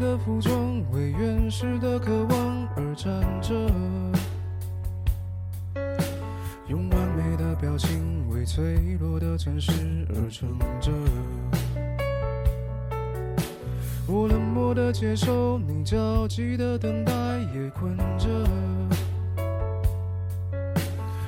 [0.00, 3.54] 的服装为原始的渴望而站着，
[6.68, 9.70] 用完美的表情为脆弱的城市
[10.08, 10.90] 而撑着。
[14.06, 17.12] 我冷漠的接受，你焦急的等待，
[17.54, 18.26] 也困着，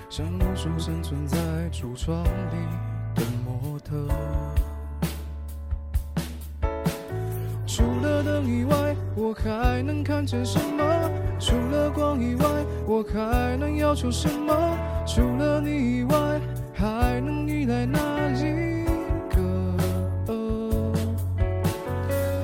[0.09, 1.37] 像无数生存在
[1.71, 2.57] 橱窗里
[3.15, 4.09] 的模特。
[8.47, 10.85] 以外，我还能看见什么？
[11.39, 12.47] 除了光以外，
[12.87, 14.55] 我还能要求什么？
[15.07, 16.41] 除了你以外，
[16.73, 17.99] 还能依赖哪
[18.37, 18.85] 一
[19.31, 19.75] 个？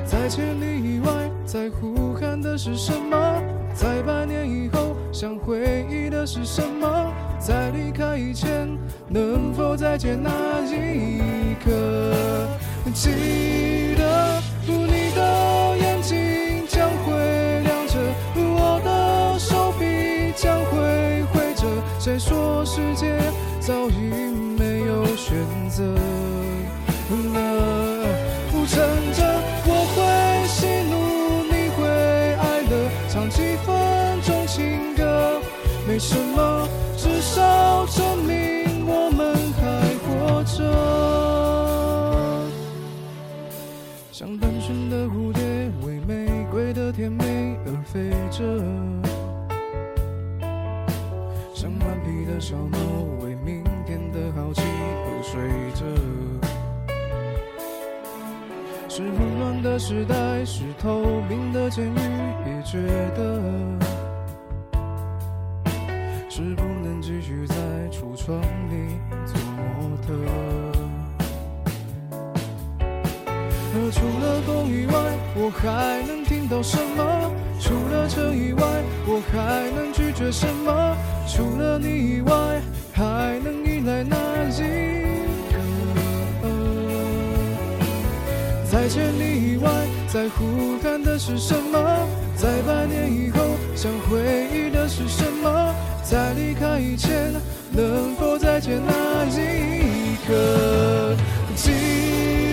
[0.04, 3.42] 在千里以外，在呼喊的是什么？
[3.72, 7.12] 在百年以后，想回忆的是什么？
[7.38, 8.69] 在离开以前，
[9.08, 10.30] 能否再见那
[10.66, 11.70] 一刻？
[12.94, 15.22] 记得你的
[23.69, 24.00] 早已
[24.58, 25.36] 没有选
[25.69, 25.98] 择了？
[28.66, 28.78] 趁
[29.12, 29.20] 着
[29.66, 29.98] 我会
[30.48, 30.94] 喜怒，
[31.52, 31.84] 你会
[32.36, 32.72] 哀乐，
[33.10, 33.69] 唱几分
[34.22, 35.38] 钟情歌，
[35.86, 36.66] 没什么，
[36.97, 39.60] 至少证明我们还
[40.00, 40.56] 活着。
[44.10, 45.42] 像单纯的蝴蝶，
[45.82, 48.42] 为玫瑰的甜美而飞着；
[51.55, 52.78] 像顽皮的小猫，
[58.98, 62.00] 是混乱的时代，是透明的监狱，
[62.44, 62.82] 也觉
[63.16, 63.41] 得
[66.28, 67.54] 是不能继续在
[67.92, 70.12] 橱窗里做模特。
[73.70, 74.92] 而除了风以外，
[75.36, 77.32] 我还能听到什么？
[77.60, 78.65] 除了这以外，
[79.06, 80.97] 我还能拒绝什么？
[81.28, 82.60] 除了你以外，
[82.92, 83.38] 还
[90.37, 91.78] 呼喊的是什么？
[92.37, 94.19] 在百年以后，想回
[94.53, 95.75] 忆的是什么？
[96.03, 97.33] 在离开以前，
[97.71, 101.16] 能否再见那一刻？
[101.55, 101.72] 记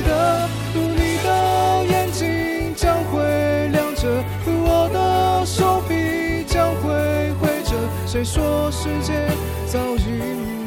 [0.07, 7.71] 得你的眼睛将会亮着，我的手臂将会挥着。
[8.07, 9.27] 谁说世界
[9.67, 10.07] 早已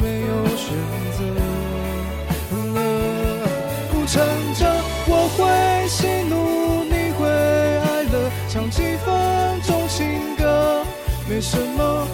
[0.01, 0.77] 没有选
[1.17, 1.41] 择了？
[4.11, 4.65] 趁着
[5.07, 6.35] 我会喜怒，
[8.51, 10.83] 唱几分钟情歌，
[11.29, 12.09] 没什么，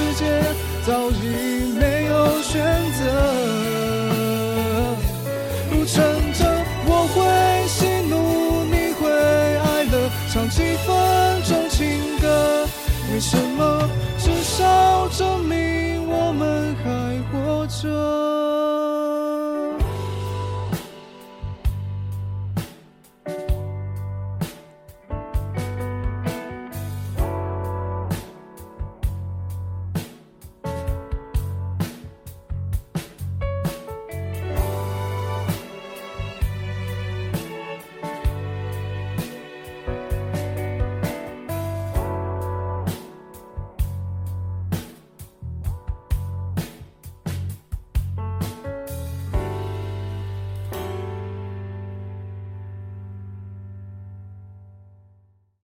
[0.00, 0.24] 世界
[0.86, 2.52] 早已没有选
[2.92, 3.00] 择？
[5.92, 6.00] 趁
[6.32, 6.40] 着
[6.86, 7.18] 我会
[7.66, 7.78] 喜
[8.08, 8.14] 怒，
[8.64, 9.94] 你会哀乐，
[10.32, 10.56] 唱几
[10.86, 10.88] 分
[11.42, 11.78] 钟情
[12.20, 12.24] 歌，